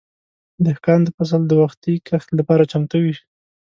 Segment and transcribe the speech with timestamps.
[0.65, 3.15] دهقان د فصل د وختي کښت لپاره چمتو وي.